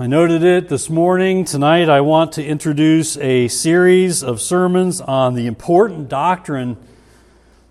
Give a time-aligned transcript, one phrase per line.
[0.00, 1.44] I noted it this morning.
[1.44, 6.76] Tonight, I want to introduce a series of sermons on the important doctrine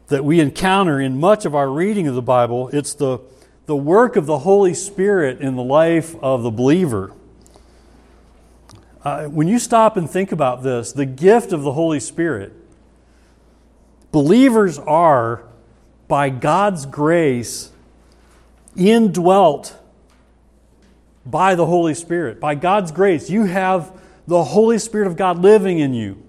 [0.08, 2.68] that we encounter in much of our reading of the Bible.
[2.74, 3.20] It's the,
[3.66, 7.14] the work of the Holy Spirit in the life of the believer.
[9.06, 12.52] Uh, when you stop and think about this, the gift of the Holy Spirit,
[14.12, 15.44] believers are,
[16.10, 17.72] by God's grace,
[18.76, 19.80] indwelt
[21.30, 22.40] by the Holy Spirit.
[22.40, 23.92] By God's grace, you have
[24.26, 26.24] the Holy Spirit of God living in you.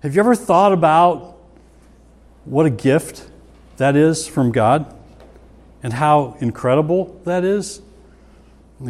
[0.00, 1.38] Have you ever thought about
[2.44, 3.28] what a gift
[3.76, 4.92] that is from God
[5.82, 7.82] and how incredible that is?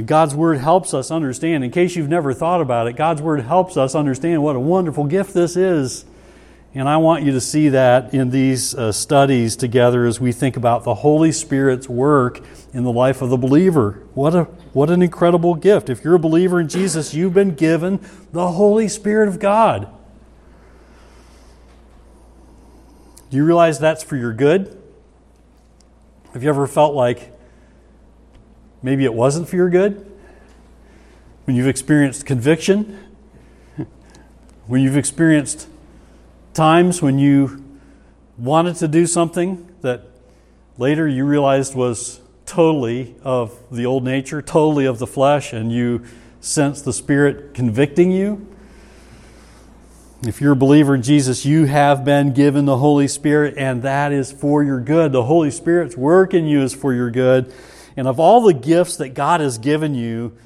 [0.07, 1.65] God's Word helps us understand.
[1.65, 5.05] In case you've never thought about it, God's Word helps us understand what a wonderful
[5.05, 6.07] gift this is.
[6.75, 10.57] And I want you to see that in these uh, studies together as we think
[10.57, 12.41] about the Holy Spirit's work
[12.73, 14.03] in the life of the believer.
[14.15, 15.91] What, a, what an incredible gift.
[15.91, 18.01] If you're a believer in Jesus, you've been given
[18.33, 19.93] the Holy Spirit of God.
[23.29, 24.79] Do you realize that's for your good?
[26.33, 27.39] Have you ever felt like
[28.83, 30.11] maybe it wasn't for your good?
[31.45, 32.99] When you've experienced conviction?
[34.69, 35.67] When you've experienced
[36.55, 37.65] times when you
[38.37, 40.03] wanted to do something that
[40.77, 46.05] later you realized was totally of the old nature, totally of the flesh, and you
[46.41, 48.47] sense the Spirit convicting you.
[50.25, 54.13] If you're a believer in Jesus, you have been given the Holy Spirit, and that
[54.13, 55.13] is for your good.
[55.13, 57.53] The Holy Spirit's work in you is for your good.
[57.97, 60.37] And of all the gifts that God has given you,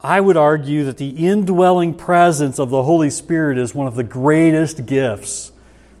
[0.00, 4.04] I would argue that the indwelling presence of the Holy Spirit is one of the
[4.04, 5.52] greatest gifts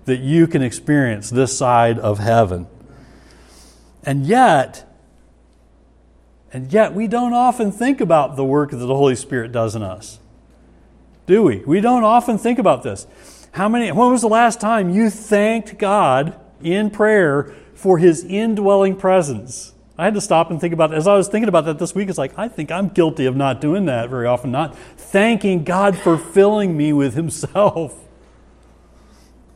[0.04, 2.66] that you can experience this side of heaven.
[4.04, 4.86] And yet,
[6.52, 9.82] and yet, we don't often think about the work that the Holy Spirit does in
[9.82, 10.20] us.
[11.26, 11.58] Do we?
[11.66, 13.06] We don't often think about this.
[13.52, 18.96] How many, when was the last time you thanked God in prayer for His indwelling
[18.96, 19.72] presence?
[19.98, 20.96] I had to stop and think about it.
[20.96, 23.34] As I was thinking about that this week, it's like, I think I'm guilty of
[23.34, 27.98] not doing that very often, not thanking God for filling me with Himself.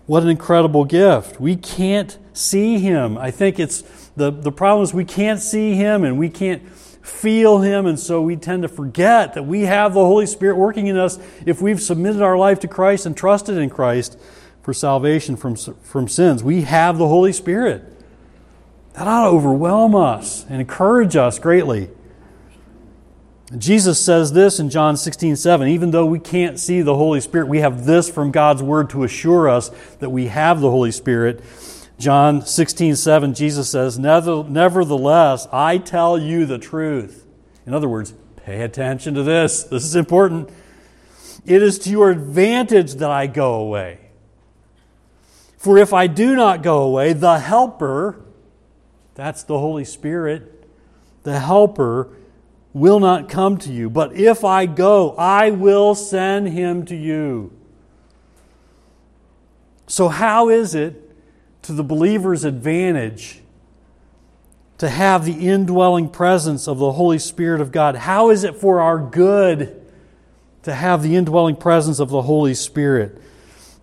[0.06, 1.41] What an incredible gift.
[1.41, 3.19] We can't see Him.
[3.19, 3.83] I think it's
[4.17, 8.22] the, the problem is we can't see Him and we can't feel Him, and so
[8.22, 11.81] we tend to forget that we have the Holy Spirit working in us if we've
[11.81, 14.19] submitted our life to Christ and trusted in Christ
[14.62, 16.43] for salvation from, from sins.
[16.43, 17.90] We have the Holy Spirit.
[18.95, 21.91] That ought to overwhelm us and encourage us greatly.
[23.56, 25.69] Jesus says this in John 16, 7.
[25.69, 29.03] Even though we can't see the Holy Spirit, we have this from God's Word to
[29.03, 31.43] assure us that we have the Holy Spirit.
[31.99, 37.27] John 16, 7, Jesus says, Nevertheless, I tell you the truth.
[37.67, 39.65] In other words, pay attention to this.
[39.65, 40.49] This is important.
[41.45, 43.99] It is to your advantage that I go away.
[45.59, 48.22] For if I do not go away, the Helper,
[49.20, 50.66] that's the Holy Spirit,
[51.25, 52.08] the Helper,
[52.72, 53.91] will not come to you.
[53.91, 57.53] But if I go, I will send him to you.
[59.86, 61.14] So, how is it
[61.64, 63.42] to the believer's advantage
[64.78, 67.97] to have the indwelling presence of the Holy Spirit of God?
[67.97, 69.84] How is it for our good
[70.62, 73.20] to have the indwelling presence of the Holy Spirit?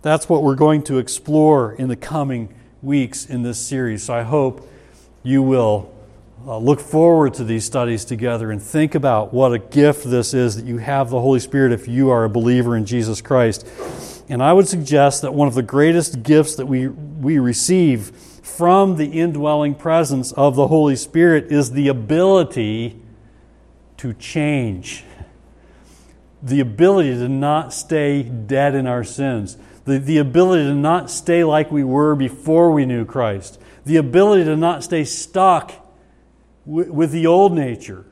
[0.02, 4.02] That's what we're going to explore in the coming weeks in this series.
[4.02, 4.68] So, I hope
[5.28, 5.94] you will
[6.46, 10.56] uh, look forward to these studies together and think about what a gift this is
[10.56, 13.66] that you have the Holy Spirit if you are a believer in Jesus Christ.
[14.30, 18.10] And I would suggest that one of the greatest gifts that we, we receive
[18.42, 22.98] from the indwelling presence of the Holy Spirit is the ability
[23.98, 25.04] to change,
[26.42, 31.44] the ability to not stay dead in our sins, the, the ability to not stay
[31.44, 35.72] like we were before we knew Christ, the ability to not stay stuck
[36.66, 38.04] with the old nature.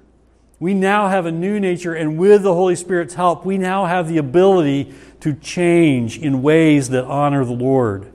[0.58, 4.08] We now have a new nature, and with the Holy Spirit's help, we now have
[4.08, 8.10] the ability to change in ways that honor the Lord.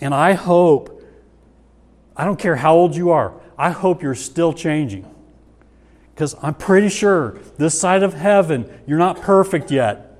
[0.00, 1.02] And I hope,
[2.16, 5.12] I don't care how old you are, I hope you're still changing.
[6.14, 10.11] Because I'm pretty sure this side of heaven, you're not perfect yet.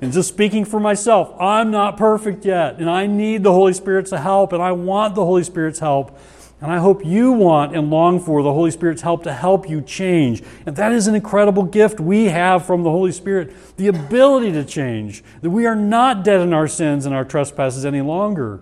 [0.00, 2.78] And just speaking for myself, I'm not perfect yet.
[2.78, 6.18] And I need the Holy Spirit's help, and I want the Holy Spirit's help.
[6.60, 9.82] And I hope you want and long for the Holy Spirit's help to help you
[9.82, 10.42] change.
[10.64, 14.64] And that is an incredible gift we have from the Holy Spirit the ability to
[14.64, 18.60] change, that we are not dead in our sins and our trespasses any longer.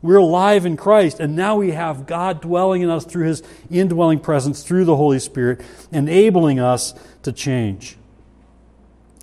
[0.00, 4.20] We're alive in Christ, and now we have God dwelling in us through his indwelling
[4.20, 7.96] presence, through the Holy Spirit, enabling us to change.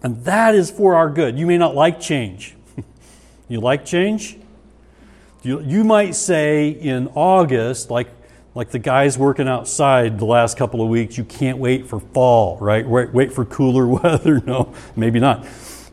[0.03, 1.37] And that is for our good.
[1.37, 2.55] You may not like change.
[3.47, 4.37] you like change?
[5.43, 8.09] You, you might say in August, like,
[8.53, 12.57] like the guys working outside the last couple of weeks, you can't wait for fall,
[12.59, 12.87] right?
[12.87, 14.39] Wait, wait for cooler weather.
[14.41, 15.45] No, maybe not.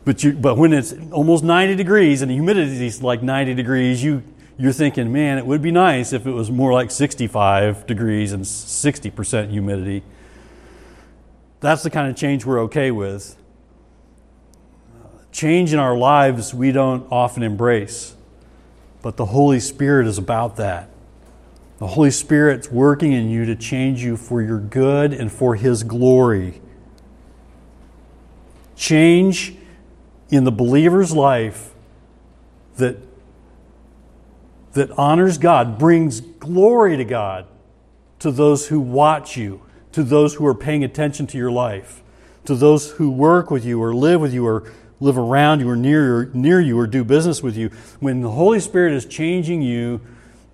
[0.05, 4.03] But, you, but when it's almost 90 degrees and the humidity is like 90 degrees,
[4.03, 4.23] you,
[4.57, 8.43] you're thinking, man, it would be nice if it was more like 65 degrees and
[8.43, 10.03] 60% humidity.
[11.59, 13.35] That's the kind of change we're okay with.
[15.31, 18.15] Change in our lives we don't often embrace,
[19.01, 20.89] but the Holy Spirit is about that.
[21.77, 25.83] The Holy Spirit's working in you to change you for your good and for His
[25.83, 26.61] glory.
[28.75, 29.55] Change
[30.29, 31.73] in the believer's life
[32.77, 32.97] that,
[34.73, 37.45] that honors God, brings glory to God
[38.19, 39.61] to those who watch you,
[39.91, 42.03] to those who are paying attention to your life,
[42.45, 45.75] to those who work with you or live with you or live around you or
[45.75, 47.69] near, near you or do business with you.
[47.99, 50.01] When the Holy Spirit is changing you,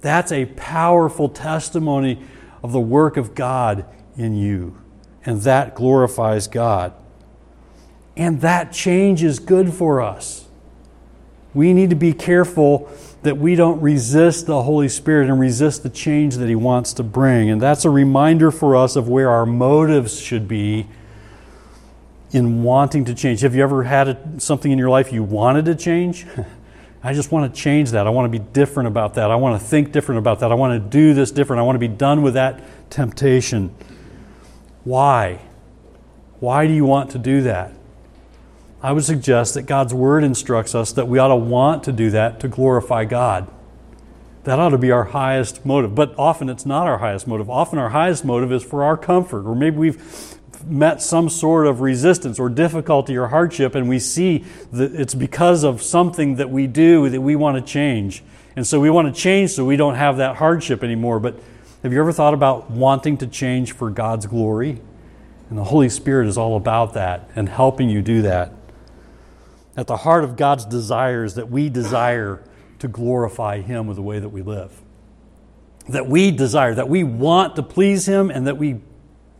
[0.01, 2.21] that's a powerful testimony
[2.63, 3.85] of the work of God
[4.17, 4.77] in you.
[5.25, 6.93] And that glorifies God.
[8.15, 10.47] And that change is good for us.
[11.53, 12.89] We need to be careful
[13.23, 17.03] that we don't resist the Holy Spirit and resist the change that He wants to
[17.03, 17.49] bring.
[17.49, 20.85] And that's a reminder for us of where our motives should be
[22.35, 23.39] in wanting to change.
[23.41, 26.25] Have you ever had a, something in your life you wanted to change?
[27.03, 28.07] I just want to change that.
[28.07, 29.31] I want to be different about that.
[29.31, 30.51] I want to think different about that.
[30.51, 31.61] I want to do this different.
[31.61, 33.73] I want to be done with that temptation.
[34.83, 35.39] Why?
[36.41, 37.71] Why do you want to do that?
[38.81, 42.09] I would suggest that God's Word instructs us that we ought to want to do
[42.09, 43.49] that to glorify God.
[44.43, 45.95] That ought to be our highest motive.
[45.95, 47.49] But often it's not our highest motive.
[47.49, 50.34] Often our highest motive is for our comfort, or maybe we've
[50.67, 55.63] met some sort of resistance or difficulty or hardship, and we see that it's because
[55.63, 58.23] of something that we do that we want to change.
[58.55, 61.19] And so we want to change so we don't have that hardship anymore.
[61.19, 61.39] But
[61.83, 64.81] have you ever thought about wanting to change for God's glory?
[65.49, 68.53] And the Holy Spirit is all about that and helping you do that.
[69.77, 72.41] At the heart of God's desire is that we desire
[72.79, 74.81] to glorify Him with the way that we live.
[75.89, 78.79] That we desire, that we want to please Him, and that we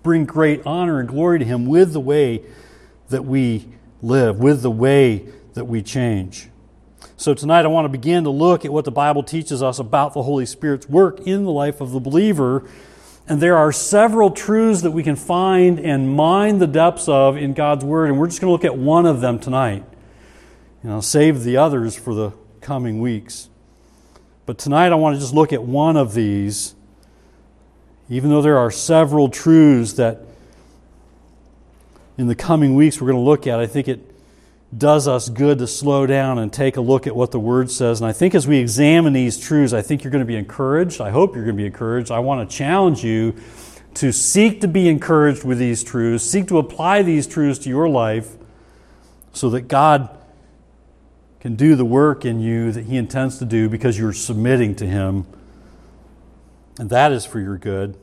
[0.05, 2.43] bring great honor and glory to Him with the way
[3.09, 3.67] that we
[4.03, 5.25] live, with the way
[5.55, 6.47] that we change.
[7.17, 10.13] So, tonight I want to begin to look at what the Bible teaches us about
[10.13, 12.69] the Holy Spirit's work in the life of the believer.
[13.27, 17.55] And there are several truths that we can find and mine the depths of in
[17.55, 19.85] God's Word, and we're just going to look at one of them tonight.
[20.83, 22.31] And I'll save the others for the
[22.61, 23.49] coming weeks.
[24.45, 26.74] But tonight I want to just look at one of these
[28.09, 30.21] even though there are several truths that
[32.17, 34.11] in the coming weeks we're going to look at, I think it
[34.77, 38.01] does us good to slow down and take a look at what the Word says.
[38.01, 41.01] And I think as we examine these truths, I think you're going to be encouraged.
[41.01, 42.11] I hope you're going to be encouraged.
[42.11, 43.35] I want to challenge you
[43.95, 47.87] to seek to be encouraged with these truths, seek to apply these truths to your
[47.87, 48.35] life
[49.31, 50.09] so that God
[51.39, 54.85] can do the work in you that He intends to do because you're submitting to
[54.85, 55.25] Him
[56.77, 57.97] and that is for your good.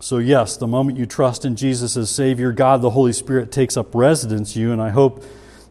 [0.00, 3.76] So, yes, the moment you trust in Jesus as Savior, God the Holy Spirit takes
[3.76, 5.24] up residence in you, and I hope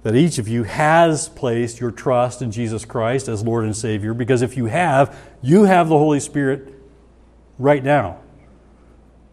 [0.04, 4.14] that each of you has placed your trust in Jesus Christ as Lord and Savior,
[4.14, 6.74] because if you have, you have the Holy Spirit
[7.60, 8.20] right now.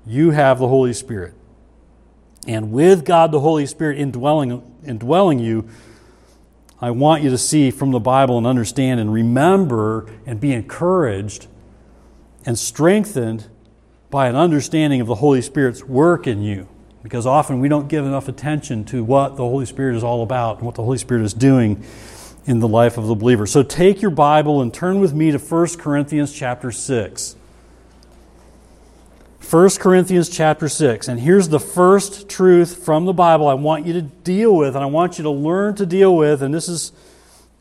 [0.04, 1.34] You have the Holy Spirit.
[2.46, 5.68] And with God the Holy Spirit indwelling, indwelling you,
[6.80, 11.46] I want you to see from the Bible and understand and remember and be encouraged
[12.48, 13.46] and strengthened
[14.08, 16.66] by an understanding of the Holy Spirit's work in you.
[17.02, 20.56] Because often we don't give enough attention to what the Holy Spirit is all about
[20.56, 21.84] and what the Holy Spirit is doing
[22.46, 23.44] in the life of the believer.
[23.46, 27.36] So take your Bible and turn with me to 1 Corinthians chapter 6.
[29.50, 31.06] 1 Corinthians chapter 6.
[31.06, 34.82] And here's the first truth from the Bible I want you to deal with, and
[34.82, 36.92] I want you to learn to deal with, and this is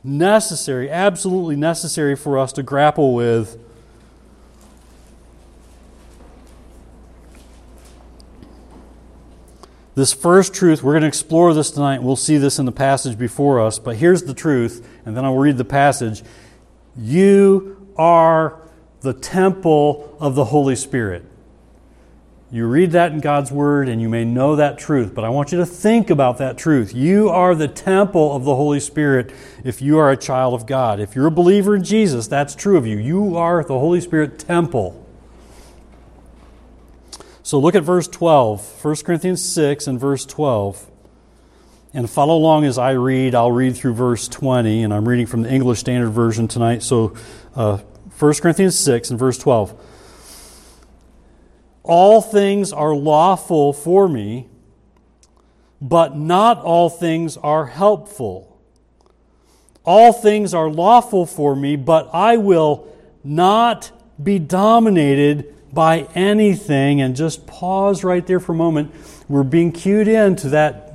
[0.01, 3.59] necessary, absolutely necessary for us to grapple with
[9.97, 12.03] This first truth, we're going to explore this tonight.
[12.03, 15.39] We'll see this in the passage before us, but here's the truth, and then I'll
[15.39, 16.21] read the passage.
[16.95, 18.61] You are
[19.01, 21.25] the temple of the Holy Spirit.
[22.51, 25.51] You read that in God's Word and you may know that truth, but I want
[25.51, 26.93] you to think about that truth.
[26.93, 30.99] You are the temple of the Holy Spirit if you are a child of God.
[30.99, 32.97] If you're a believer in Jesus, that's true of you.
[32.99, 35.06] You are the Holy Spirit temple.
[37.47, 40.85] So look at verse 12, 1 Corinthians 6 and verse 12.
[41.93, 43.35] And follow along as I read.
[43.35, 46.83] I'll read through verse 20, and I'm reading from the English Standard Version tonight.
[46.83, 47.15] So
[47.55, 47.77] uh,
[48.19, 49.81] 1 Corinthians 6 and verse 12.
[51.83, 54.49] All things are lawful for me,
[55.79, 58.59] but not all things are helpful.
[59.85, 63.89] All things are lawful for me, but I will not
[64.21, 67.01] be dominated by anything.
[67.01, 68.93] And just pause right there for a moment.
[69.27, 70.93] We're being cued in to that,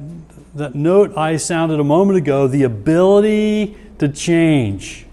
[0.55, 5.07] that note I sounded a moment ago the ability to change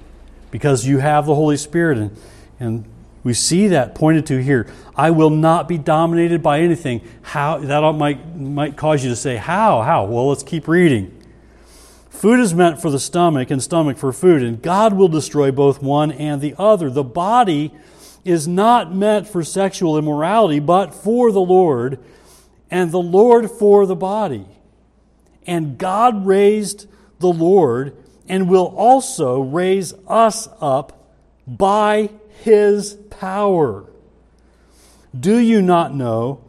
[0.52, 1.98] because you have the Holy Spirit.
[1.98, 2.18] And,
[2.60, 2.86] and
[3.24, 4.72] we see that pointed to here.
[4.96, 7.02] I will not be dominated by anything.
[7.22, 9.82] How that might might cause you to say, How?
[9.82, 10.06] How?
[10.06, 11.16] Well, let's keep reading.
[12.10, 15.82] Food is meant for the stomach and stomach for food, and God will destroy both
[15.82, 16.90] one and the other.
[16.90, 17.74] The body
[18.30, 22.00] is not meant for sexual immorality, but for the Lord,
[22.70, 24.46] and the Lord for the body.
[25.48, 26.88] And God raised
[27.20, 31.12] the Lord and will also raise us up
[31.48, 32.12] by
[32.44, 33.86] his power.
[35.20, 36.42] Do you not know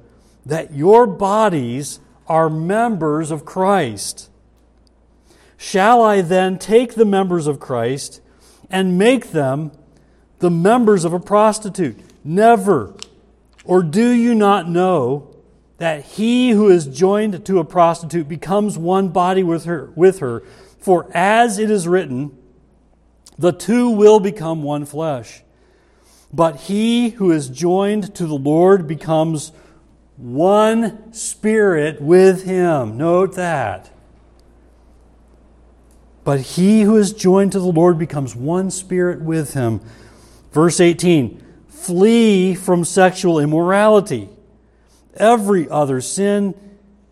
[0.44, 4.28] that your bodies are members of Christ?
[5.56, 8.20] Shall I then take the members of Christ
[8.68, 9.72] and make them
[10.40, 11.98] the members of a prostitute.
[12.24, 12.94] Never.
[13.64, 15.36] Or do you not know
[15.78, 20.42] that he who is joined to a prostitute becomes one body with her, with her?
[20.78, 22.36] For as it is written,
[23.38, 25.42] the two will become one flesh.
[26.32, 29.52] But he who is joined to the Lord becomes
[30.16, 32.96] one spirit with him.
[32.96, 33.90] Note that.
[36.22, 39.80] But he who is joined to the Lord becomes one spirit with him.
[40.52, 44.28] Verse 18 Flee from sexual immorality.
[45.14, 46.54] Every other sin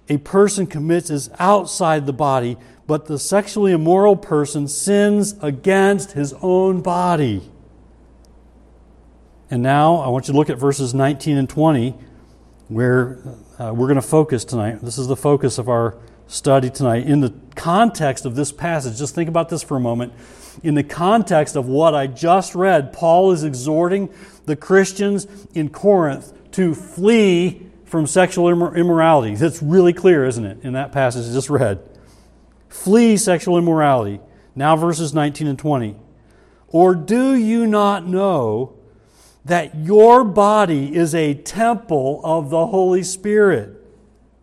[0.09, 6.33] a person commits is outside the body, but the sexually immoral person sins against his
[6.41, 7.43] own body.
[9.51, 11.95] And now I want you to look at verses 19 and 20,
[12.69, 13.19] where
[13.59, 14.81] uh, we're going to focus tonight.
[14.81, 17.07] This is the focus of our study tonight.
[17.07, 20.13] In the context of this passage, just think about this for a moment
[20.63, 24.11] in the context of what I just read, Paul is exhorting
[24.47, 29.35] the Christians in Corinth to flee from sexual immorality.
[29.35, 31.81] That's really clear, isn't it, in that passage I just read?
[32.69, 34.21] Flee sexual immorality.
[34.55, 35.97] Now, verses 19 and 20.
[36.69, 38.75] Or do you not know
[39.45, 43.71] that your body is a temple of the Holy Spirit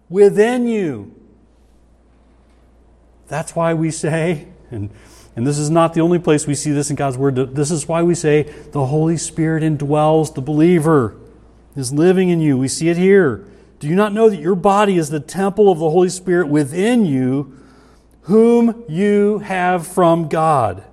[0.09, 1.13] within you?
[3.27, 4.89] That's why we say, and
[5.35, 7.35] and this is not the only place we see this in God's Word.
[7.55, 11.15] This is why we say the Holy Spirit indwells the believer,
[11.75, 12.57] is living in you.
[12.57, 13.45] We see it here.
[13.79, 17.05] Do you not know that your body is the temple of the Holy Spirit within
[17.05, 17.57] you,
[18.21, 20.83] whom you have from God?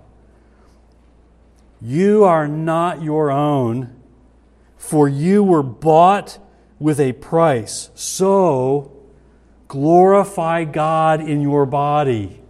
[1.80, 3.94] You are not your own,
[4.76, 6.38] for you were bought
[6.80, 7.90] with a price.
[7.94, 8.92] So
[9.68, 12.41] glorify God in your body.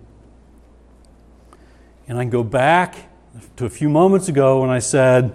[2.13, 3.09] And I can go back
[3.57, 5.33] to a few moments ago when I said,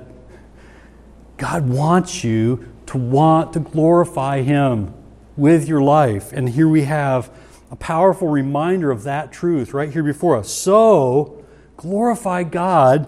[1.37, 4.93] God wants you to want to glorify Him
[5.35, 6.31] with your life.
[6.31, 7.35] And here we have
[7.71, 10.53] a powerful reminder of that truth right here before us.
[10.53, 11.43] So,
[11.77, 13.07] glorify God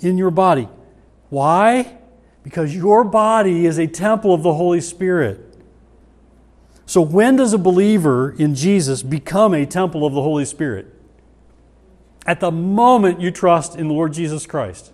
[0.00, 0.68] in your body.
[1.30, 1.98] Why?
[2.42, 5.56] Because your body is a temple of the Holy Spirit.
[6.84, 10.97] So, when does a believer in Jesus become a temple of the Holy Spirit?
[12.28, 14.92] At the moment you trust in the Lord Jesus Christ.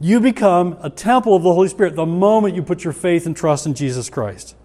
[0.00, 3.36] You become a temple of the Holy Spirit the moment you put your faith and
[3.36, 4.56] trust in Jesus Christ.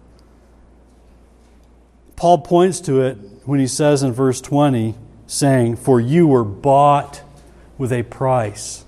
[2.16, 4.96] Paul points to it when he says in verse 20,
[5.28, 7.22] saying, For you were bought
[7.78, 8.84] with a price.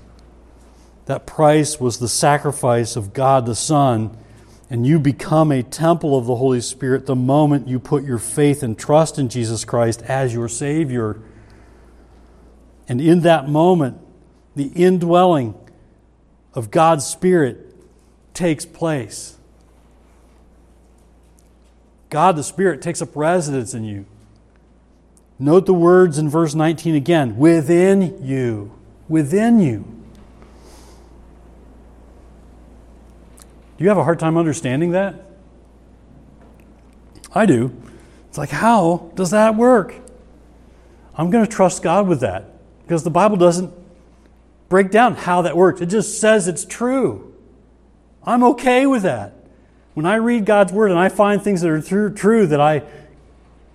[1.07, 4.17] That price was the sacrifice of God the Son,
[4.69, 8.65] and you become a temple of the Holy Spirit the moment you put your faith
[8.65, 11.21] and trust in Jesus Christ as your Savior.
[12.89, 13.99] And in that moment,
[14.57, 15.55] the indwelling
[16.55, 17.77] of God's Spirit
[18.33, 19.37] takes place.
[22.09, 24.07] God the Spirit takes up residence in you.
[25.39, 28.73] Note the words in verse 19 again within you.
[29.07, 29.85] Within you.
[33.77, 35.15] Do you have a hard time understanding that?
[37.33, 37.73] I do.
[38.29, 39.95] It's like, how does that work?
[41.15, 42.58] I'm going to trust God with that
[42.89, 43.71] because the Bible doesn't
[44.71, 45.83] break down how that works.
[45.83, 47.35] It just says it's true.
[48.25, 49.35] I'm okay with that.
[49.93, 52.83] When I read God's Word and I find things that are true, true that I,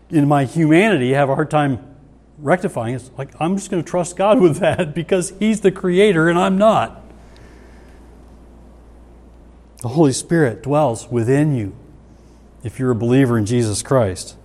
[0.09, 1.95] in my humanity, have a hard time
[2.39, 6.27] rectifying, it's like I'm just going to trust God with that because He's the Creator
[6.27, 6.99] and I'm not.
[9.83, 11.75] The Holy Spirit dwells within you
[12.63, 14.37] if you're a believer in Jesus Christ.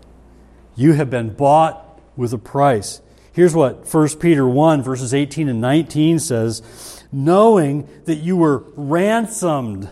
[0.77, 3.01] You have been bought with a price.
[3.39, 9.89] Here's what 1 Peter 1, verses 18 and 19 says Knowing that you were ransomed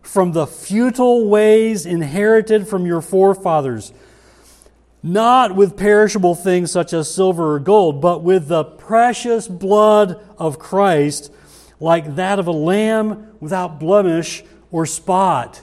[0.00, 3.92] from the futile ways inherited from your forefathers,
[5.02, 10.58] not with perishable things such as silver or gold, but with the precious blood of
[10.58, 11.30] Christ,
[11.78, 15.62] like that of a lamb without blemish or spot.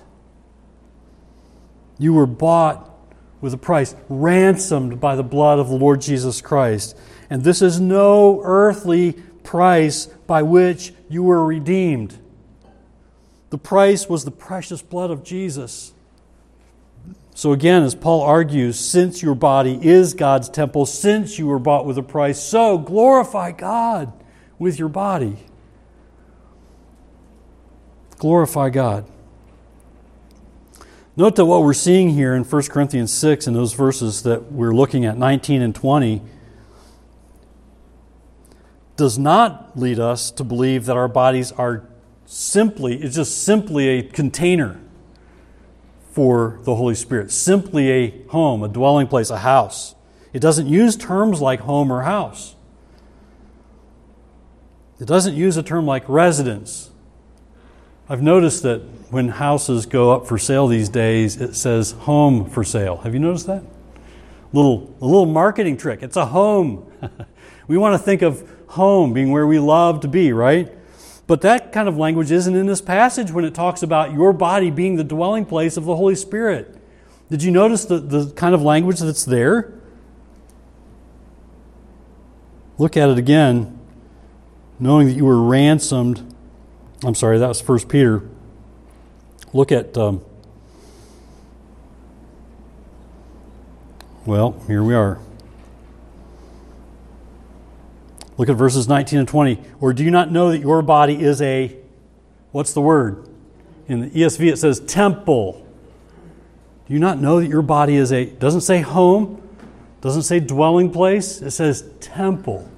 [1.98, 2.96] You were bought
[3.42, 6.98] with a price, ransomed by the blood of the Lord Jesus Christ.
[7.30, 9.14] And this is no earthly
[9.44, 12.20] price by which you were redeemed.
[13.50, 15.94] The price was the precious blood of Jesus.
[17.34, 21.86] So, again, as Paul argues, since your body is God's temple, since you were bought
[21.86, 24.14] with a price, so glorify God
[24.58, 25.38] with your body.
[28.18, 29.06] Glorify God.
[31.18, 34.74] Note that what we're seeing here in 1 Corinthians 6 in those verses that we're
[34.74, 36.22] looking at, 19 and 20,
[38.96, 41.88] does not lead us to believe that our bodies are
[42.26, 44.80] simply, it's just simply a container
[46.12, 49.96] for the Holy Spirit, simply a home, a dwelling place, a house.
[50.32, 52.56] It doesn't use terms like home or house.
[55.00, 56.90] It doesn't use a term like residence.
[58.08, 62.64] I've noticed that when houses go up for sale these days, it says home for
[62.64, 62.98] sale.
[62.98, 63.64] Have you noticed that?
[64.54, 66.02] Little, a little marketing trick.
[66.02, 66.90] It's a home.
[67.68, 70.72] we want to think of home being where we love to be, right?
[71.28, 74.70] But that kind of language isn't in this passage when it talks about your body
[74.70, 76.78] being the dwelling place of the Holy Spirit.
[77.30, 79.74] Did you notice the, the kind of language that's there?
[82.78, 83.80] Look at it again,
[84.80, 86.36] knowing that you were ransomed.
[87.04, 88.22] I'm sorry, that was 1 Peter.
[89.54, 90.24] Look at, um,
[94.26, 95.20] well, here we are.
[98.38, 99.62] Look at verses 19 and 20.
[99.80, 101.76] Or do you not know that your body is a,
[102.52, 103.28] what's the word?
[103.88, 105.66] In the ESV it says temple.
[106.88, 109.42] Do you not know that your body is a, doesn't say home,
[110.02, 112.70] doesn't say dwelling place, it says temple.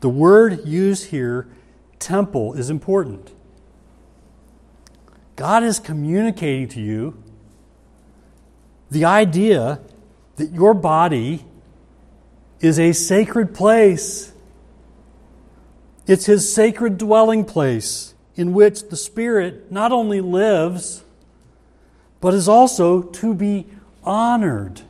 [0.00, 1.48] The word used here,
[1.98, 3.32] temple, is important.
[5.36, 7.22] God is communicating to you
[8.90, 9.80] the idea
[10.36, 11.44] that your body
[12.60, 14.32] is a sacred place.
[16.06, 21.04] It's his sacred dwelling place in which the Spirit not only lives,
[22.20, 23.66] but is also to be
[24.02, 24.82] honored,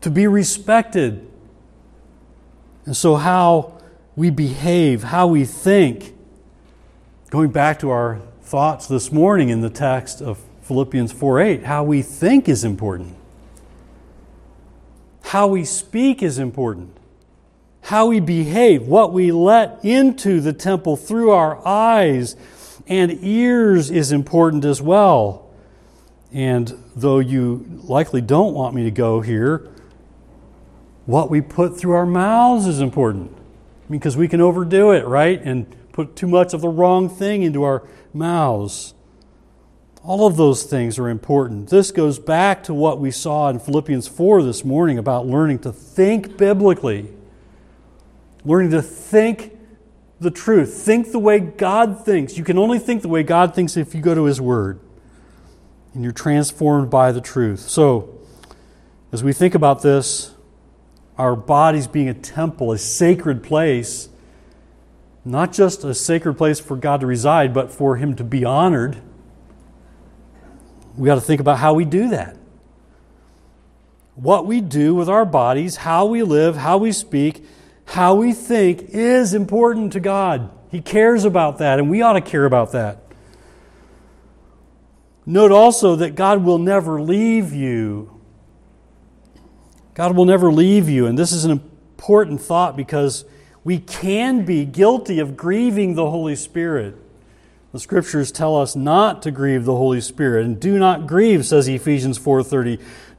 [0.00, 1.28] to be respected.
[2.86, 3.78] And so, how
[4.16, 6.14] we behave, how we think,
[7.30, 11.82] going back to our thoughts this morning in the text of Philippians 4 8, how
[11.82, 13.16] we think is important.
[15.32, 16.94] How we speak is important.
[17.80, 22.36] How we behave, what we let into the temple through our eyes
[22.86, 25.48] and ears is important as well.
[26.34, 29.70] And though you likely don't want me to go here,
[31.06, 33.34] what we put through our mouths is important
[33.88, 35.40] because we can overdo it, right?
[35.42, 38.92] And put too much of the wrong thing into our mouths.
[40.04, 41.70] All of those things are important.
[41.70, 45.72] This goes back to what we saw in Philippians 4 this morning about learning to
[45.72, 47.08] think biblically,
[48.44, 49.56] learning to think
[50.18, 52.36] the truth, think the way God thinks.
[52.36, 54.80] You can only think the way God thinks if you go to His Word
[55.94, 57.60] and you're transformed by the truth.
[57.60, 58.18] So,
[59.12, 60.34] as we think about this,
[61.16, 64.08] our bodies being a temple, a sacred place,
[65.24, 69.00] not just a sacred place for God to reside, but for Him to be honored
[70.96, 72.36] we got to think about how we do that.
[74.14, 77.44] What we do with our bodies, how we live, how we speak,
[77.86, 80.50] how we think is important to God.
[80.70, 82.98] He cares about that, and we ought to care about that.
[85.24, 88.20] Note also that God will never leave you.
[89.94, 93.24] God will never leave you, and this is an important thought because
[93.64, 96.96] we can be guilty of grieving the Holy Spirit.
[97.72, 100.44] The scriptures tell us not to grieve the Holy Spirit.
[100.44, 102.78] And do not grieve, says Ephesians 4:30.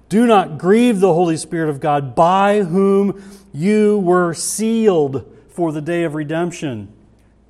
[0.10, 5.82] Do not grieve the Holy Spirit of God, by whom you were sealed for the
[5.82, 6.90] day of redemption.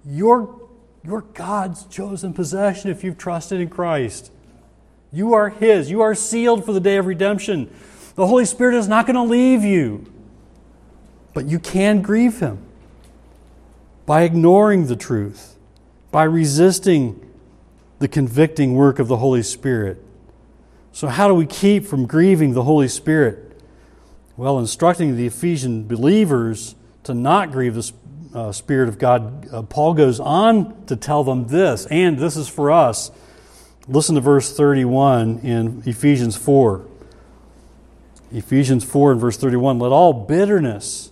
[0.05, 0.53] You're,
[1.03, 4.31] you're God's chosen possession if you've trusted in Christ.
[5.11, 5.91] You are His.
[5.91, 7.73] You are sealed for the day of redemption.
[8.15, 10.05] The Holy Spirit is not going to leave you,
[11.33, 12.59] but you can grieve Him
[14.05, 15.52] by ignoring the truth,
[16.13, 17.19] by resisting
[17.97, 19.97] the convicting work of the Holy Spirit.
[20.91, 23.59] So, how do we keep from grieving the Holy Spirit?
[24.37, 27.91] Well, instructing the Ephesian believers to not grieve the
[28.35, 32.47] uh, Spirit of God, uh, Paul goes on to tell them this, and this is
[32.47, 33.09] for us.
[33.87, 36.85] Listen to verse 31 in Ephesians 4.
[38.31, 41.11] Ephesians 4 and verse 31 Let all bitterness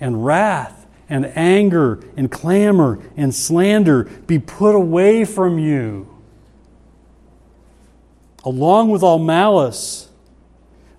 [0.00, 0.81] and wrath
[1.12, 6.08] and anger and clamor and slander be put away from you
[8.44, 10.08] along with all malice.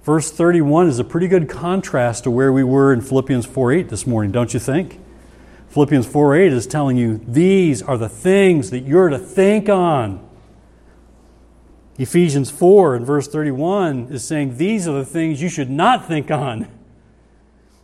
[0.03, 3.89] Verse 31 is a pretty good contrast to where we were in Philippians 4 8
[3.89, 4.99] this morning, don't you think?
[5.69, 10.23] Philippians 4 8 is telling you these are the things that you're to think on.
[11.97, 16.29] Ephesians 4 and verse 31 is saying these are the things you should not think
[16.29, 16.67] on.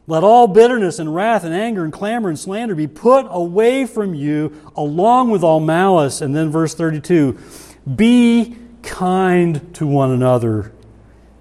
[0.10, 4.16] Let all bitterness and wrath and anger and clamor and slander be put away from
[4.16, 6.20] you, along with all malice.
[6.20, 7.38] And then verse 32
[7.96, 10.74] Be kind to one another,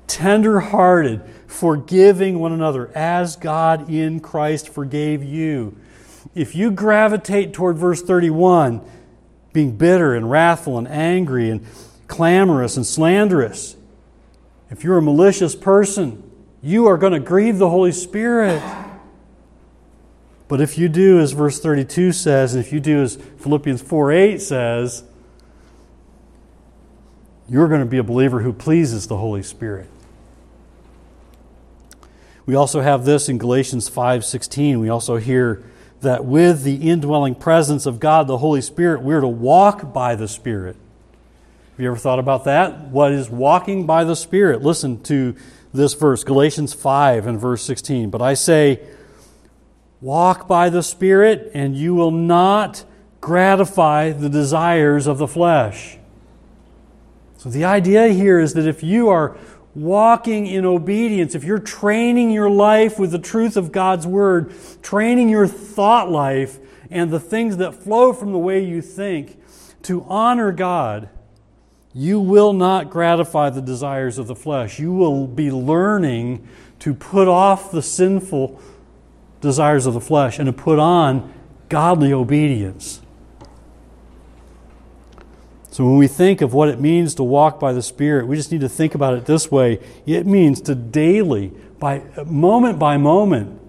[0.07, 5.74] tender hearted, forgiving one another, as God in Christ forgave you.
[6.35, 8.83] If you gravitate toward verse 31,
[9.54, 11.64] being bitter and wrathful and angry and
[12.07, 13.76] clamorous and slanderous,
[14.70, 16.27] if you're a malicious person,
[16.62, 18.62] you are going to grieve the Holy Spirit.
[20.48, 24.12] But if you do as verse 32 says, and if you do as Philippians 4
[24.12, 25.04] 8 says,
[27.48, 29.88] you're going to be a believer who pleases the Holy Spirit.
[32.44, 34.80] We also have this in Galatians 5:16.
[34.80, 35.62] We also hear
[36.00, 40.28] that with the indwelling presence of God the Holy Spirit, we're to walk by the
[40.28, 40.76] Spirit.
[41.72, 42.88] Have you ever thought about that?
[42.88, 44.62] What is walking by the Spirit?
[44.62, 45.36] Listen to
[45.72, 48.11] this verse, Galatians 5 and verse 16.
[48.11, 48.81] But I say,
[50.00, 52.85] walk by the Spirit, and you will not
[53.20, 55.98] gratify the desires of the flesh.
[57.37, 59.37] So the idea here is that if you are
[59.74, 64.52] walking in obedience, if you're training your life with the truth of God's Word,
[64.83, 66.59] training your thought life
[66.90, 69.40] and the things that flow from the way you think
[69.83, 71.09] to honor God,
[71.94, 74.79] you will not gratify the desires of the flesh.
[74.79, 76.46] You will be learning
[76.81, 78.61] to put off the sinful
[79.40, 81.33] desires of the flesh and to put on
[81.68, 83.01] godly obedience.
[85.70, 88.51] So when we think of what it means to walk by the Spirit, we just
[88.51, 89.79] need to think about it this way.
[90.07, 93.61] It means to daily, by moment by moment,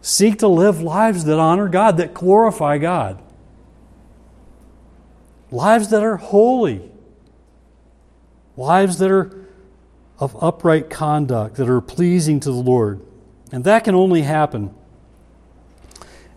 [0.00, 3.22] seek to live lives that honor God, that glorify God.
[5.52, 6.90] Lives that are holy.
[8.56, 9.46] Lives that are
[10.18, 13.00] of upright conduct, that are pleasing to the Lord.
[13.52, 14.74] And that can only happen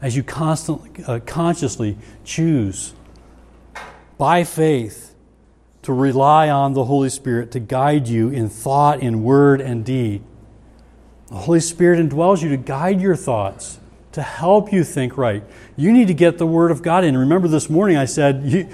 [0.01, 2.93] as you constantly, uh, consciously choose
[4.17, 5.15] by faith
[5.81, 10.23] to rely on the Holy Spirit to guide you in thought, in word, and deed.
[11.27, 13.79] The Holy Spirit indwells you to guide your thoughts,
[14.15, 15.43] to help you think right.
[15.75, 17.17] You need to get the Word of God in.
[17.17, 18.69] Remember this morning I said, you,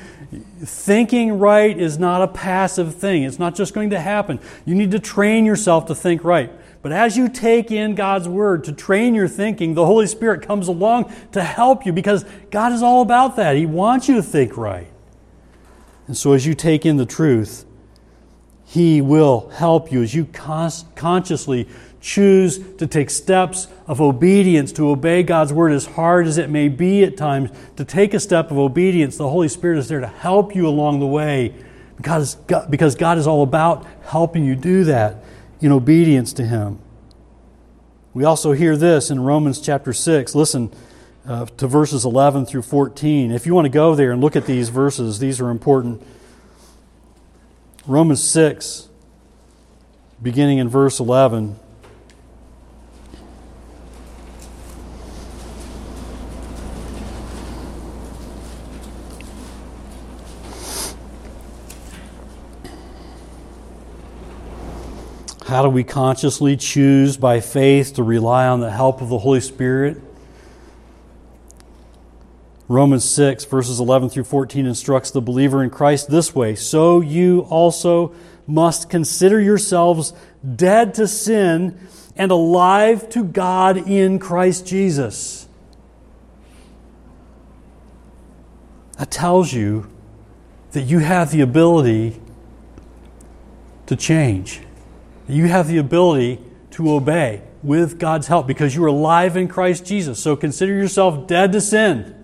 [0.64, 3.24] thinking right is not a passive thing.
[3.24, 4.40] It's not just going to happen.
[4.66, 6.52] You need to train yourself to think right.
[6.84, 10.68] But as you take in God's Word to train your thinking, the Holy Spirit comes
[10.68, 13.56] along to help you because God is all about that.
[13.56, 14.88] He wants you to think right.
[16.06, 17.66] And so, as you take in the truth,
[18.64, 21.68] He will help you as you consciously
[22.02, 26.68] choose to take steps of obedience to obey God's word, as hard as it may
[26.68, 27.52] be at times.
[27.78, 31.00] To take a step of obedience, the Holy Spirit is there to help you along
[31.00, 31.54] the way
[31.96, 35.24] because God, because God is all about helping you do that
[35.62, 36.80] in obedience to Him.
[38.14, 40.34] We also hear this in Romans chapter 6.
[40.34, 40.72] Listen
[41.26, 43.32] uh, to verses 11 through 14.
[43.32, 46.02] If you want to go there and look at these verses, these are important.
[47.86, 48.90] Romans 6,
[50.22, 51.58] beginning in verse 11.
[65.52, 69.42] How do we consciously choose by faith to rely on the help of the Holy
[69.42, 70.02] Spirit?
[72.70, 77.42] Romans 6, verses 11 through 14, instructs the believer in Christ this way So you
[77.50, 78.16] also
[78.48, 80.14] must consider yourselves
[80.56, 81.78] dead to sin
[82.16, 85.50] and alive to God in Christ Jesus.
[88.98, 89.90] That tells you
[90.72, 92.22] that you have the ability
[93.88, 94.62] to change.
[95.28, 96.40] You have the ability
[96.72, 100.20] to obey with God's help because you are alive in Christ Jesus.
[100.20, 102.16] So consider yourself dead to sin.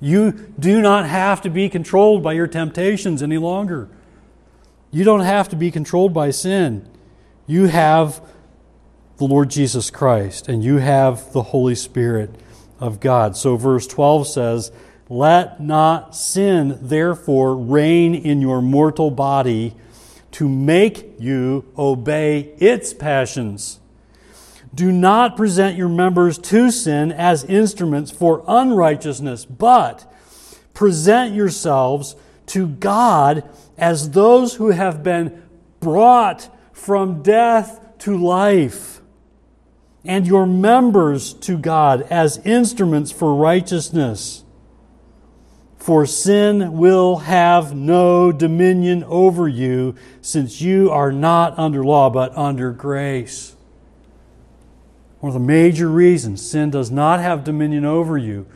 [0.00, 3.88] You do not have to be controlled by your temptations any longer.
[4.90, 6.88] You don't have to be controlled by sin.
[7.46, 8.20] You have
[9.16, 12.30] the Lord Jesus Christ and you have the Holy Spirit
[12.80, 13.36] of God.
[13.36, 14.72] So, verse 12 says,
[15.08, 19.74] Let not sin, therefore, reign in your mortal body
[20.34, 23.78] to make you obey its passions.
[24.74, 30.12] Do not present your members to sin as instruments for unrighteousness, but
[30.74, 32.16] present yourselves
[32.46, 35.40] to God as those who have been
[35.78, 39.00] brought from death to life,
[40.04, 44.43] and your members to God as instruments for righteousness.
[45.84, 52.34] For sin will have no dominion over you, since you are not under law, but
[52.38, 53.54] under grace.
[55.20, 58.46] One of the major reasons sin does not have dominion over you,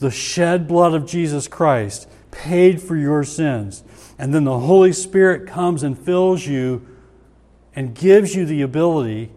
[0.00, 3.82] the shed blood of Jesus Christ paid for your sins.
[4.18, 6.86] And then the Holy Spirit comes and fills you
[7.74, 9.30] and gives you the ability,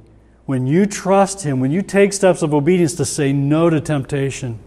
[0.46, 4.60] when you trust Him, when you take steps of obedience, to say no to temptation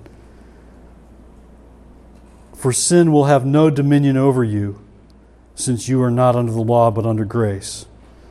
[2.62, 4.78] for sin will have no dominion over you,
[5.56, 7.86] since you are not under the law but under grace,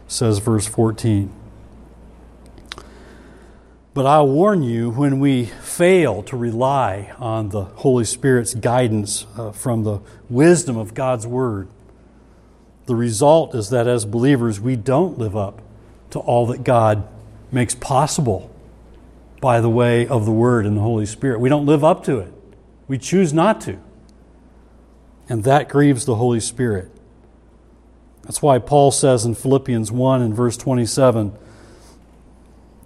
[0.08, 1.30] says verse 14.
[3.94, 9.52] But I warn you, when we fail to rely on the Holy Spirit's guidance uh,
[9.52, 11.68] from the wisdom of God's Word,
[12.86, 15.62] the result is that as believers, we don't live up
[16.12, 17.06] to all that God
[17.52, 18.50] makes possible
[19.42, 21.42] by the way of the Word and the Holy Spirit.
[21.42, 22.34] We don't live up to it.
[22.88, 23.78] We choose not to
[25.30, 26.92] and that grieves the Holy Spirit.
[28.24, 31.36] That's why Paul says in Philippians 1 and verse 27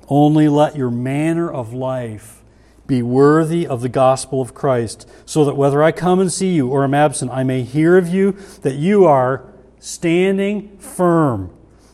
[0.08, 2.43] Only let your manner of life
[2.88, 6.69] be worthy of the gospel of Christ, so that whether I come and see you
[6.69, 9.43] or am absent, I may hear of you that you are
[9.80, 11.52] standing firm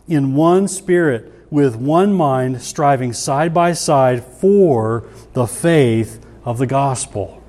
[0.07, 6.67] in one spirit, with one mind, striving side by side for the faith of the
[6.67, 7.40] gospel.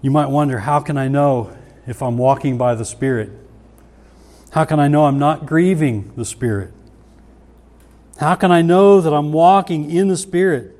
[0.00, 1.56] You might wonder how can I know
[1.86, 3.30] if I'm walking by the Spirit?
[4.52, 6.72] How can I know I'm not grieving the Spirit?
[8.18, 10.76] How can I know that I'm walking in the Spirit?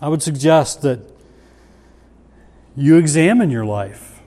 [0.00, 1.00] I would suggest that
[2.76, 4.20] you examine your life.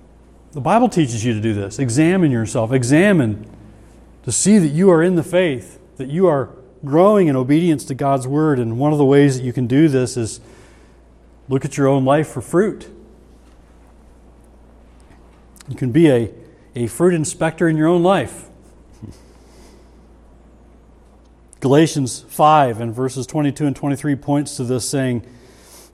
[0.52, 1.80] The Bible teaches you to do this.
[1.80, 2.74] Examine yourself.
[2.74, 3.50] Examine
[4.24, 6.50] to see that you are in the faith, that you are
[6.84, 8.60] growing in obedience to God's Word.
[8.60, 10.42] And one of the ways that you can do this is
[11.52, 12.90] Look at your own life for fruit.
[15.68, 16.32] You can be a,
[16.76, 18.48] a fruit inspector in your own life.
[21.60, 25.28] Galatians 5 and verses 22 and 23 points to this saying,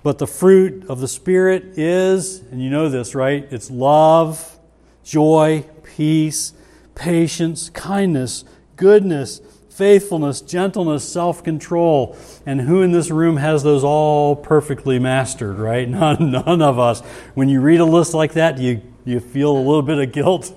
[0.04, 3.48] But the fruit of the Spirit is, and you know this, right?
[3.50, 4.60] It's love,
[5.04, 6.54] joy, peace,
[6.94, 9.42] patience, kindness, goodness,
[9.78, 12.18] faithfulness, gentleness, self control.
[12.46, 15.88] And who in this room has those all perfectly mastered, right?
[15.98, 17.02] None, none of us.
[17.36, 20.54] When you read a list like that, you, you feel a little bit of guilt.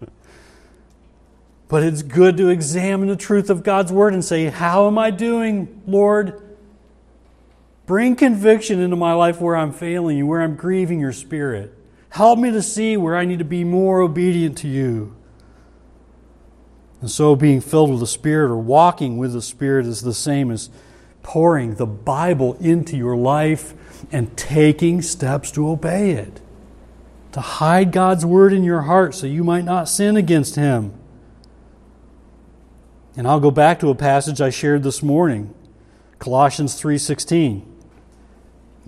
[1.68, 5.10] But it's good to examine the truth of God's Word and say, How am I
[5.10, 6.38] doing, Lord?
[7.86, 11.72] Bring conviction into my life where I'm failing you, where I'm grieving your Spirit.
[12.10, 15.16] Help me to see where I need to be more obedient to you.
[17.02, 20.52] And so, being filled with the Spirit or walking with the Spirit is the same
[20.52, 20.70] as
[21.24, 23.74] pouring the Bible into your life
[24.12, 26.40] and taking steps to obey it.
[27.32, 30.94] To hide God's Word in your heart so you might not sin against Him.
[33.16, 35.52] And I'll go back to a passage I shared this morning,
[36.20, 37.62] Colossians 3:16.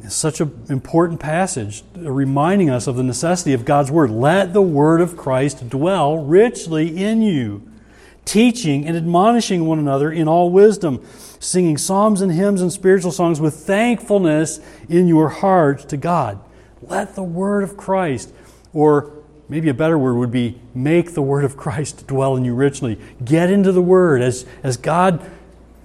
[0.04, 4.12] It's such an important passage, reminding us of the necessity of God's Word.
[4.12, 7.62] Let the Word of Christ dwell richly in you
[8.24, 11.04] teaching and admonishing one another in all wisdom,
[11.40, 16.40] singing psalms and hymns and spiritual songs with thankfulness in your hearts to God.
[16.82, 18.32] Let the word of Christ,
[18.72, 19.12] or
[19.48, 22.98] maybe a better word would be make the word of Christ dwell in you richly.
[23.24, 25.30] Get into the word as, as God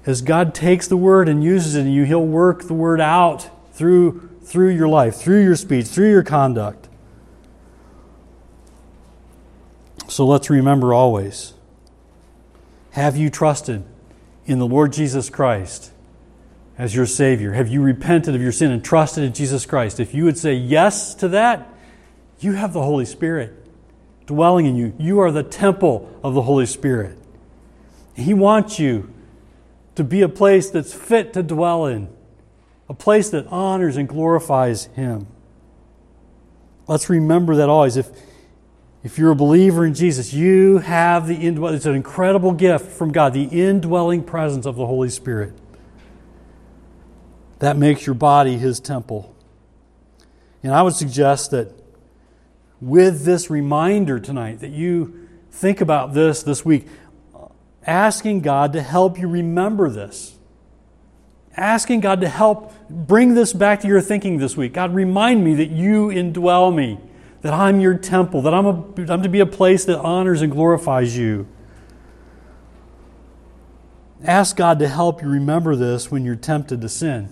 [0.05, 3.47] as God takes the word and uses it in you, He'll work the word out
[3.73, 6.87] through, through your life, through your speech, through your conduct.
[10.07, 11.53] So let's remember always
[12.99, 13.81] have you trusted
[14.45, 15.93] in the Lord Jesus Christ
[16.77, 17.53] as your Savior?
[17.53, 20.01] Have you repented of your sin and trusted in Jesus Christ?
[20.01, 21.73] If you would say yes to that,
[22.41, 23.53] you have the Holy Spirit
[24.25, 24.93] dwelling in you.
[24.97, 27.17] You are the temple of the Holy Spirit.
[28.15, 29.13] He wants you
[29.95, 32.09] to be a place that's fit to dwell in,
[32.89, 35.27] a place that honors and glorifies Him.
[36.85, 37.95] Let's remember that always.
[37.95, 38.09] If,
[39.03, 43.11] if you're a believer in Jesus, you have the indwelling, it's an incredible gift from
[43.11, 45.53] God, the indwelling presence of the Holy Spirit.
[47.59, 49.35] That makes your body His temple.
[50.63, 51.71] And I would suggest that
[52.81, 56.87] with this reminder tonight, that you think about this this week,
[57.85, 60.37] asking God to help you remember this.
[61.57, 64.73] Asking God to help bring this back to your thinking this week.
[64.73, 66.99] God, remind me that you indwell me,
[67.41, 70.51] that I'm your temple, that I'm, a, I'm to be a place that honors and
[70.51, 71.47] glorifies you.
[74.23, 77.29] Ask God to help you remember this when you're tempted to sin.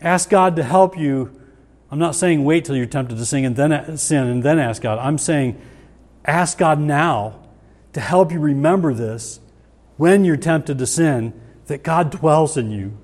[0.00, 1.38] Ask God to help you.
[1.90, 4.80] I'm not saying wait till you're tempted to sin and then sin and then ask
[4.80, 4.98] God.
[4.98, 5.60] I'm saying
[6.24, 7.40] ask God now
[7.92, 9.40] to help you remember this
[9.96, 12.96] when you're tempted to sin, that God dwells in you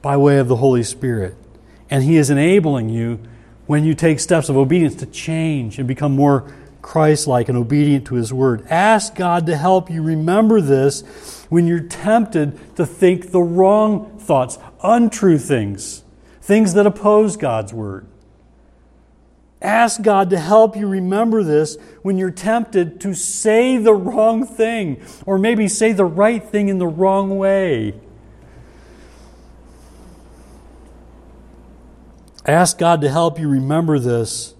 [0.00, 1.36] by way of the Holy Spirit.
[1.88, 3.20] And He is enabling you
[3.72, 8.06] when you take steps of obedience to change and become more Christ like and obedient
[8.08, 8.66] to His Word.
[8.68, 14.58] Ask God to help you remember this when you're tempted to think the wrong thoughts,
[14.82, 16.04] untrue things,
[16.42, 18.06] things that oppose God's Word.
[19.62, 25.02] Ask God to help you remember this when you're tempted to say the wrong thing,
[25.24, 27.94] or maybe say the right thing in the wrong way.
[32.46, 34.54] Ask God to help you remember this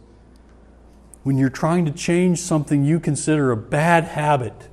[1.23, 4.69] when you're trying to change something you consider a bad habit.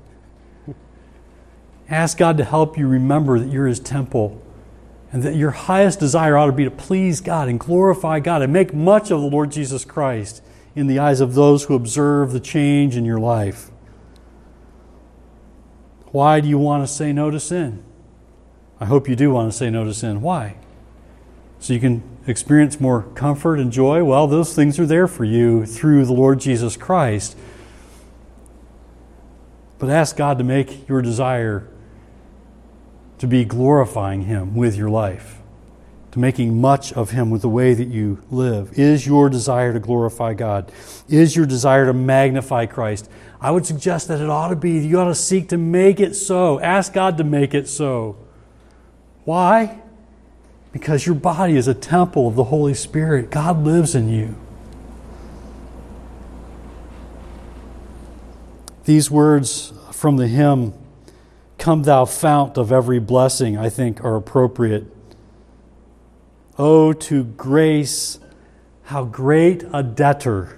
[1.90, 4.42] Ask God to help you remember that you're His temple
[5.12, 8.54] and that your highest desire ought to be to please God and glorify God and
[8.54, 10.44] make much of the Lord Jesus Christ
[10.76, 13.72] in the eyes of those who observe the change in your life.
[16.12, 17.84] Why do you want to say no to sin?
[18.80, 20.22] I hope you do want to say no to sin.
[20.22, 20.58] Why?
[21.60, 24.04] So you can experience more comfort and joy?
[24.04, 27.38] Well, those things are there for you through the Lord Jesus Christ.
[29.78, 31.68] But ask God to make your desire
[33.18, 35.40] to be glorifying Him with your life,
[36.12, 38.78] to making much of Him with the way that you live?
[38.80, 40.72] Is your desire to glorify God?
[41.10, 43.10] Is your desire to magnify Christ?
[43.42, 46.14] I would suggest that it ought to be, you ought to seek to make it
[46.14, 46.60] so.
[46.60, 48.18] Ask God to make it so.
[49.26, 49.82] Why?
[50.72, 53.32] Because your body is a temple of the Holy Spirit.
[53.32, 54.36] God lives in you.
[58.86, 60.74] These words from the hymn
[61.60, 64.86] Come, thou fount of every blessing, I think are appropriate.
[66.58, 68.18] Oh, to grace,
[68.84, 70.58] how great a debtor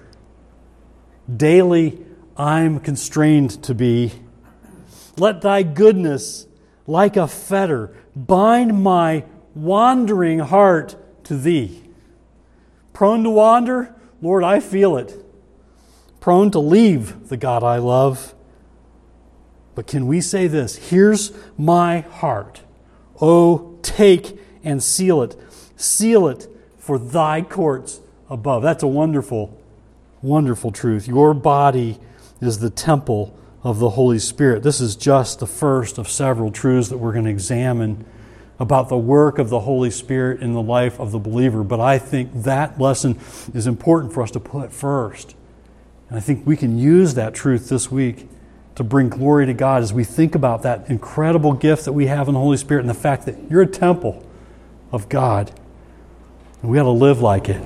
[1.35, 2.05] daily
[2.37, 4.13] I'm constrained to be.
[5.17, 6.45] Let thy goodness,
[6.85, 11.83] like a fetter, bind my wandering heart to thee.
[12.93, 13.95] Prone to wander?
[14.21, 15.15] Lord, I feel it.
[16.19, 18.35] Prone to leave the God I love
[19.75, 20.75] but can we say this?
[20.75, 22.61] Here's my heart.
[23.21, 25.35] Oh, take and seal it.
[25.75, 28.63] Seal it for thy courts above.
[28.63, 29.59] That's a wonderful,
[30.21, 31.07] wonderful truth.
[31.07, 31.99] Your body
[32.41, 34.63] is the temple of the Holy Spirit.
[34.63, 38.05] This is just the first of several truths that we're going to examine
[38.61, 41.63] about the work of the Holy Spirit in the life of the believer.
[41.63, 43.19] But I think that lesson
[43.55, 45.35] is important for us to put first.
[46.07, 48.29] And I think we can use that truth this week
[48.75, 52.27] to bring glory to God as we think about that incredible gift that we have
[52.27, 54.23] in the Holy Spirit and the fact that you're a temple
[54.91, 55.51] of God.
[56.61, 57.63] And we ought to live like it.